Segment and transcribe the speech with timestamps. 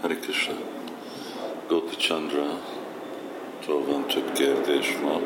[0.00, 0.54] Hari Krishna.
[1.68, 2.60] Gopi Chandra,
[3.66, 5.20] van több kérdés ma.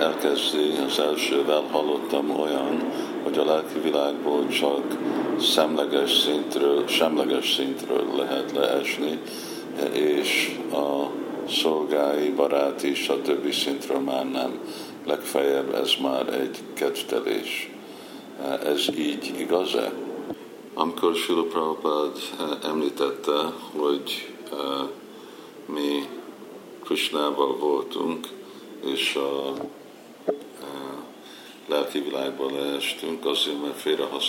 [0.00, 4.98] Elkezdi, az elsővel hallottam olyan, hogy a lelki világból csak
[5.40, 9.18] szemleges szintről, semleges szintről lehet leesni,
[9.92, 11.10] és a
[11.48, 13.52] szolgái, baráti, stb.
[13.52, 14.58] szintről már nem.
[15.06, 17.70] Legfeljebb ez már egy kedvtelés.
[18.64, 19.92] Ez így igaz-e?
[20.74, 24.88] Amikor Sula Prabhupád eh, említette, hogy uh,
[25.66, 26.08] mi
[26.84, 28.28] Krishnával voltunk,
[28.84, 29.52] és a
[30.26, 30.34] uh,
[31.66, 34.20] lelki világba leestünk, azért, mert félre a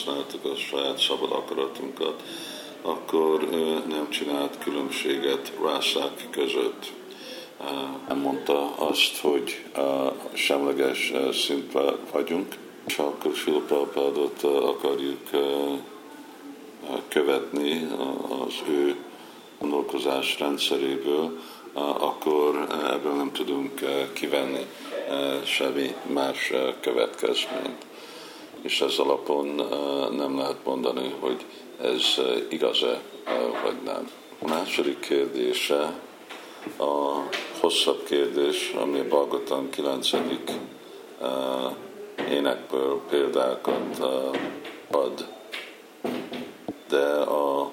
[0.56, 2.24] saját szabad akaratunkat,
[2.82, 3.50] akkor
[3.88, 6.92] nem csinált különbséget rászák között.
[8.08, 9.66] Nem mondta azt, hogy
[10.34, 12.56] semleges szintben vagyunk,
[12.86, 15.30] csak Sula Prabhupádot akarjuk
[17.08, 17.88] követni
[18.46, 18.96] az ő
[19.60, 21.40] gondolkozás rendszeréből,
[22.00, 23.82] akkor ebből nem tudunk
[24.14, 24.66] kivenni
[25.44, 27.86] semmi más következményt.
[28.62, 29.48] És ez alapon
[30.16, 31.46] nem lehet mondani, hogy
[31.82, 33.02] ez igaz-e
[33.64, 34.10] vagy nem.
[34.40, 36.00] A második kérdése
[36.78, 37.20] a
[37.60, 40.10] hosszabb kérdés, ami a Balgotan 9.
[42.30, 44.00] énekből példákat
[44.92, 45.28] ad
[46.94, 47.72] de a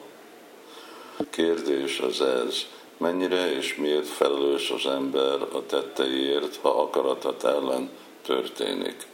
[1.30, 7.90] kérdés az ez, mennyire és miért felelős az ember a tetteiért, ha akaratat ellen
[8.22, 9.06] történik.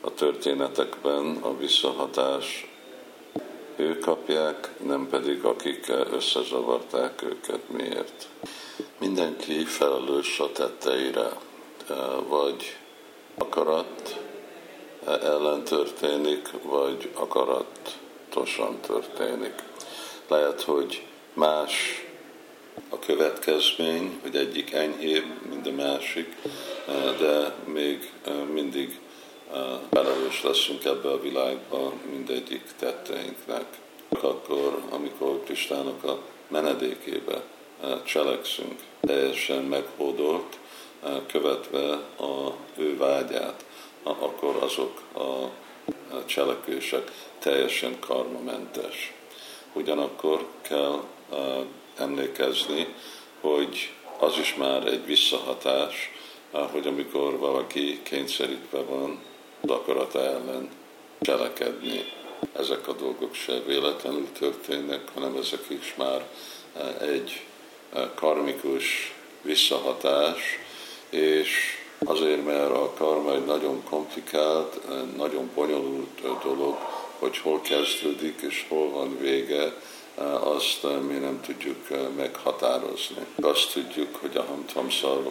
[0.00, 2.70] A történetekben a visszahatás
[3.76, 7.68] ők kapják, nem pedig akik összezavarták őket.
[7.68, 8.28] Miért?
[8.98, 11.30] Mindenki felelős a tetteire,
[12.28, 12.76] vagy
[13.34, 14.20] akarat
[15.06, 18.02] ellen történik, vagy akarat
[18.34, 19.54] tudatosan történik.
[20.28, 22.04] Lehet, hogy más
[22.88, 26.36] a következmény, hogy egyik enyhébb, mint a másik,
[27.18, 28.12] de még
[28.52, 28.98] mindig
[29.90, 33.64] felelős leszünk ebbe a világba mindegyik tetteinknek.
[34.08, 37.42] Akkor, amikor Kristának a menedékébe
[38.04, 40.58] cselekszünk, teljesen meghódolt,
[41.26, 43.64] követve a ő vágyát,
[44.02, 45.62] akkor azok a
[46.26, 49.12] cselekvések teljesen karmamentes.
[49.72, 51.38] Ugyanakkor kell uh,
[51.98, 52.94] emlékezni,
[53.40, 56.10] hogy az is már egy visszahatás,
[56.52, 59.22] uh, hogy amikor valaki kényszerítve van
[59.66, 60.68] akarata ellen
[61.20, 62.04] cselekedni,
[62.52, 66.26] ezek a dolgok se véletlenül történnek, hanem ezek is már
[67.00, 67.42] egy
[68.14, 70.58] karmikus visszahatás,
[72.04, 74.80] azért, mert a karma egy nagyon komplikált,
[75.16, 76.76] nagyon bonyolult dolog,
[77.18, 79.72] hogy hol kezdődik és hol van vége,
[80.40, 83.26] azt mi nem tudjuk meghatározni.
[83.40, 85.30] Azt tudjuk, hogy a hamtam szarva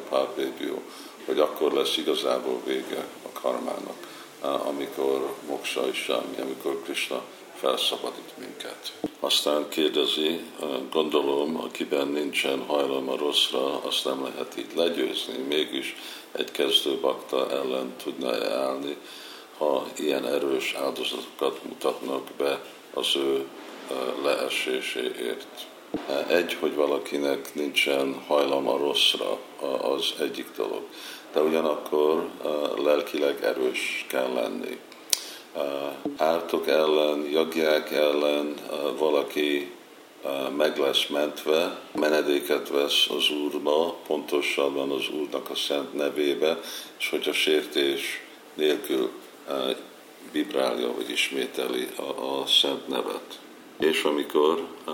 [1.25, 4.12] hogy akkor lesz igazából vége a karmának,
[4.43, 7.21] amikor moksa is semmi, amikor Krishna
[7.55, 8.93] felszabadít minket.
[9.19, 10.39] Aztán kérdezi,
[10.91, 15.95] gondolom, akiben nincsen hajlam a rosszra, azt nem lehet így legyőzni, mégis
[16.31, 18.97] egy kezdő bakta ellen tudna -e állni,
[19.57, 22.61] ha ilyen erős áldozatokat mutatnak be
[22.93, 23.47] az ő
[24.23, 25.67] leeséséért.
[26.27, 29.37] Egy, hogy valakinek nincsen hajlama rosszra,
[29.81, 30.81] az egyik dolog.
[31.33, 32.29] De ugyanakkor
[32.83, 34.79] lelkileg erős kell lenni.
[36.17, 38.55] Ártok ellen, jagják ellen
[38.97, 39.71] valaki
[40.57, 46.59] meg lesz mentve, menedéket vesz az Úrba, pontosabban az Úrnak a szent nevébe,
[46.99, 48.21] és hogy a sértés
[48.53, 49.09] nélkül
[50.31, 53.39] vibrálja, vagy ismételi a, a szent nevet.
[53.79, 54.93] És amikor uh,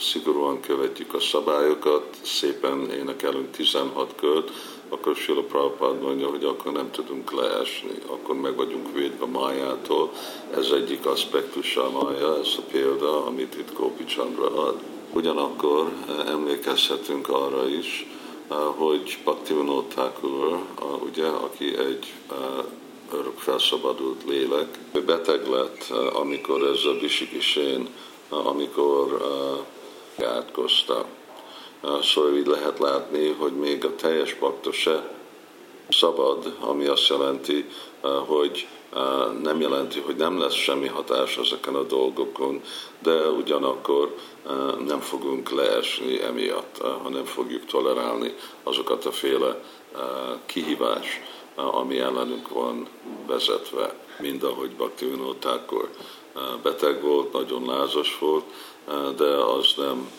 [0.00, 4.50] szigorúan követjük a szabályokat, szépen énekelünk 16 kört,
[4.88, 10.12] akkor Sila Prabhupád mondja, hogy akkor nem tudunk leesni, akkor meg vagyunk védve májától.
[10.56, 14.80] Ez egyik aspektusa a mája, ez a példa, amit itt Gopi Chandra ad.
[15.12, 15.92] Ugyanakkor
[16.26, 18.06] emlékezhetünk arra is,
[18.76, 20.58] hogy Bhaktivinoda Thakur,
[21.08, 22.12] ugye, aki egy
[23.12, 24.78] örök felszabadult lélek.
[24.92, 27.88] Ő beteg lett, amikor ez a Bisikisén,
[28.28, 29.26] amikor
[30.24, 31.04] átkozta.
[32.02, 35.16] Szóval így lehet látni, hogy még a teljes bakta se
[35.88, 37.64] szabad, ami azt jelenti,
[38.26, 38.66] hogy
[39.42, 42.62] nem jelenti, hogy nem lesz semmi hatás ezeken a dolgokon,
[43.02, 44.14] de ugyanakkor
[44.86, 49.62] nem fogunk leesni emiatt, hanem fogjuk tolerálni azokat a féle
[50.46, 51.20] kihívás,
[51.54, 52.88] ami ellenünk van
[53.26, 55.64] vezetve, mind ahogy Bhaktivinoda
[56.62, 58.44] beteg volt, nagyon lázas volt,
[59.16, 60.10] de az nem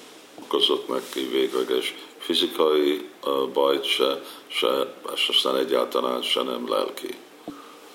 [0.44, 3.10] okozott neki végleges fizikai
[3.54, 7.18] bajt se, se, és aztán egyáltalán se nem lelki.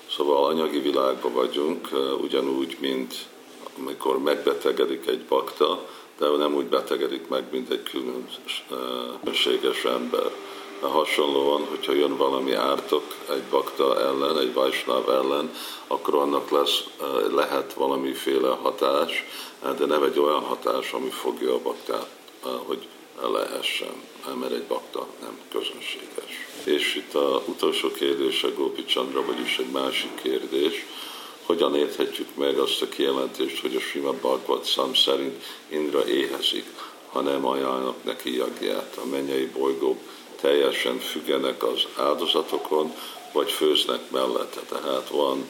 [0.09, 1.89] Szóval anyagi világban vagyunk,
[2.21, 3.15] ugyanúgy, mint
[3.77, 5.87] amikor megbetegedik egy bakta,
[6.17, 10.31] de nem úgy betegedik meg, mint egy különbséges ember.
[10.81, 15.53] Hasonlóan, hogyha jön valami ártok egy bakta ellen, egy vajsnáv ellen,
[15.87, 16.83] akkor annak lesz,
[17.35, 19.23] lehet valamiféle hatás,
[19.77, 22.07] de nem egy olyan hatás, ami fogja a baktát,
[22.65, 22.87] hogy
[23.21, 23.93] lehessen,
[24.39, 26.47] mert egy bakta nem közönséges.
[26.63, 30.85] És itt a utolsó kérdése Gópi Chandra, vagyis egy másik kérdés,
[31.45, 36.65] hogyan érthetjük meg azt a kijelentést, hogy a Sima Bhagavad Szam szerint Indra éhezik,
[37.11, 38.97] ha nem ajánlnak neki jagját.
[39.03, 39.99] A mennyei bolygók
[40.41, 42.93] teljesen függenek az áldozatokon,
[43.31, 44.59] vagy főznek mellette.
[44.59, 45.45] Tehát van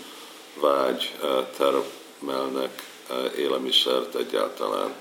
[0.60, 4.94] vágy, eh, termelnek eh, élelmiszert egyáltalán.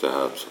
[0.00, 0.46] Tehát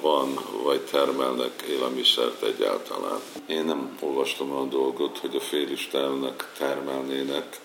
[0.00, 3.20] van, vagy termelnek élelmiszert egyáltalán.
[3.46, 7.60] Én nem olvastam a dolgot, hogy a félistennek termelnének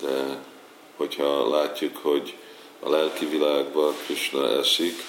[0.00, 0.42] de
[0.96, 2.36] hogyha látjuk, hogy
[2.80, 5.02] a lelki világban Krishna eszik,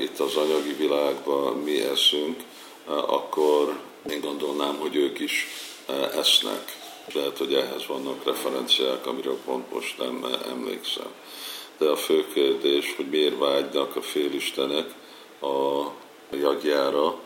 [0.00, 2.42] itt az anyagi világban mi eszünk,
[2.86, 3.80] akkor
[4.10, 5.46] én gondolnám, hogy ők is
[6.14, 6.80] esznek.
[7.12, 11.10] Lehet, hogy ehhez vannak referenciák, amiről pont most nem emlékszem.
[11.78, 14.94] De a fő kérdés, hogy miért vágynak a félistenek
[15.40, 15.86] a
[16.36, 17.20] jagjára,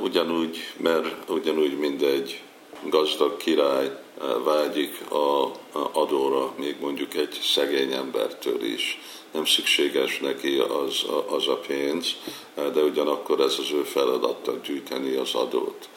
[0.00, 2.42] ugyanúgy, mert ugyanúgy mindegy
[2.84, 3.90] gazdag király
[4.44, 5.50] vágyik a
[5.92, 9.00] adóra, még mondjuk egy szegény embertől is.
[9.32, 12.14] Nem szükséges neki az, az a pénz,
[12.54, 15.88] de ugyanakkor ez az ő feladata gyűjteni az adót.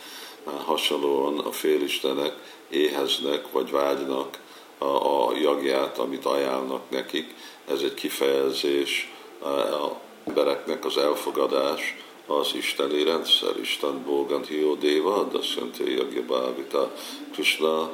[0.66, 2.34] Hasonlóan a félistenek
[2.70, 4.40] éheznek vagy vágynak
[4.80, 7.36] a, a jagját, amit ajánlnak nekik.
[7.68, 11.98] Ez egy kifejezés a embereknek az elfogadás,
[12.28, 16.92] az isteni rendszer, Isten Bogan Hiyo Deva, Dasyante Yagya Bhavita,
[17.34, 17.92] Krishna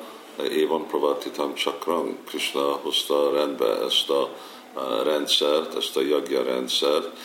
[0.52, 4.30] Évan Pravatitam Csakram, Krishna hozta rendbe ezt a
[5.04, 7.18] rendszert, ezt a jagja rendszert,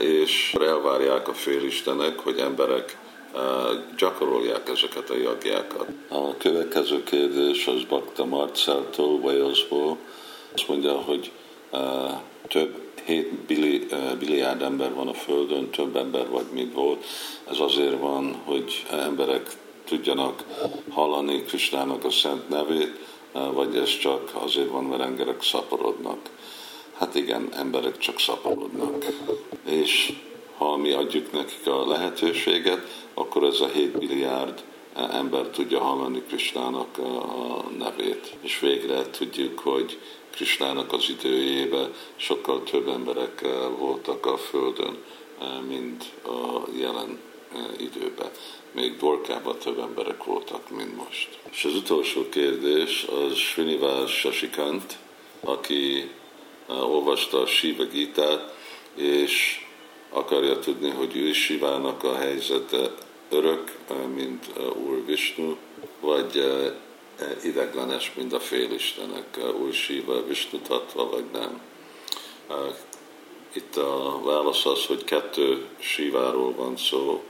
[0.00, 2.98] és elvárják a félistenek, hogy emberek
[3.96, 5.86] gyakorolják ezeket a jagjákat.
[6.08, 9.96] A következő kérdés az Bakta Marceltól, Walesból.
[10.54, 11.30] Azt mondja, hogy
[12.48, 13.32] több 7
[14.18, 17.04] billi, ember van a Földön, több ember vagy mint volt.
[17.50, 19.50] Ez azért van, hogy emberek
[19.84, 20.44] tudjanak
[20.90, 22.98] hallani Kristának a szent nevét,
[23.32, 26.18] vagy ez csak azért van, mert emberek szaporodnak.
[26.98, 29.06] Hát igen, emberek csak szaporodnak.
[29.64, 30.12] És
[30.56, 34.62] ha mi adjuk nekik a lehetőséget, akkor ez a 7 milliárd
[34.94, 38.36] ember tudja hallani Kristának a nevét.
[38.40, 39.98] És végre tudjuk, hogy
[40.30, 43.44] Kristának az időjében sokkal több emberek
[43.78, 44.96] voltak a Földön,
[45.68, 47.18] mint a jelen
[47.78, 48.30] időben
[48.72, 51.38] még Dorkában több emberek voltak, mint most.
[51.50, 54.98] És az utolsó kérdés az Srinivas Sasikant,
[55.40, 56.10] aki
[56.66, 58.54] olvasta a Shiva Gitát,
[58.94, 59.64] és
[60.12, 62.94] akarja tudni, hogy ő Sivának a helyzete
[63.30, 65.56] örök, uh, mint uh, Úr Vishnu,
[66.00, 66.44] vagy
[67.42, 71.60] ideglenes, mint a félistenek, Úr Siva, Vishnu Tatva, vagy nem.
[73.52, 77.22] Itt a válasz az, hogy kettő Siváról van szó,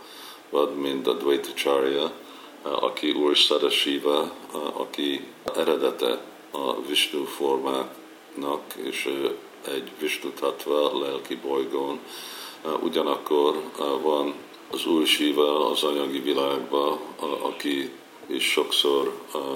[0.50, 2.12] vad, mint a Dvaitacharya,
[2.62, 4.32] aki Úr Sadashiva,
[4.72, 6.20] aki eredete
[6.50, 9.08] a Vishnu formáknak, és
[9.66, 12.00] egy Vishnu Tattva lelki bolygón.
[12.82, 13.62] Ugyanakkor
[14.02, 14.34] van
[14.70, 16.98] az Úr Shiva az anyagi világban,
[17.42, 17.90] aki
[18.26, 19.12] is sokszor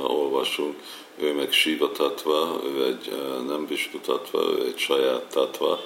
[0.06, 0.74] olvasunk,
[1.18, 3.12] ő meg Shiva Tattva, ő egy
[3.46, 5.80] nem Vishnu Tattva, ő egy saját Tattva,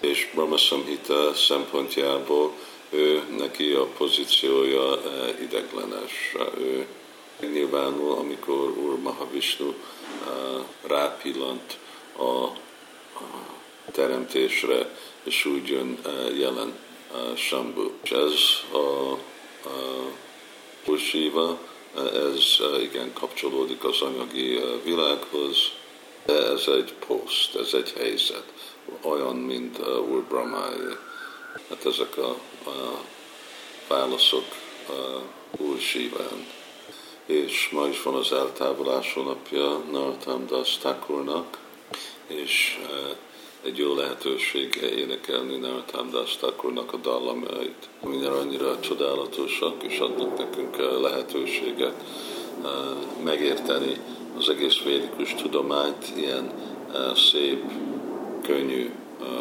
[0.00, 2.52] és Brahma Samhita szempontjából
[2.90, 5.02] ő neki a pozíciója
[5.40, 6.34] ideglenes.
[6.58, 6.86] Ő
[7.52, 9.74] nyilvánul, amikor Úr Mahavishnu
[10.86, 11.78] rápillant
[12.18, 12.48] a
[13.92, 16.78] teremtésre, és úgy jön eh, jelen
[17.36, 17.90] Shambhu.
[18.02, 18.32] És ez
[18.72, 19.12] a,
[20.90, 21.58] a Shiva,
[21.96, 25.56] ez igen kapcsolódik az anyagi világhoz,
[26.24, 28.52] de ez egy poszt, ez egy helyzet,
[29.00, 30.96] olyan, mint Úr Brahmáé.
[31.68, 32.28] Hát ezek a,
[32.70, 33.04] a
[33.88, 34.44] válaszok
[35.58, 36.46] Úr Síván.
[37.26, 41.58] És ma is van az eltávolásó napja Nartam Das Thakurnak,
[42.26, 42.78] és
[43.66, 46.38] egy jó lehetőség énekelni Nartam Das
[46.92, 51.94] a dallamait, amire annyira csodálatosak, és adnak nekünk lehetőséget
[52.64, 52.68] e,
[53.24, 53.96] megérteni
[54.38, 56.50] az egész védikus tudományt ilyen
[56.92, 57.62] e, szép,
[58.42, 58.90] könnyű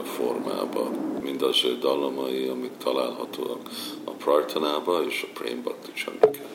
[0.04, 0.92] formába,
[1.22, 3.70] mind az ő dallamai, amik találhatóak
[4.04, 6.54] a Prartanába és a Prém Bhakti Chandrikában.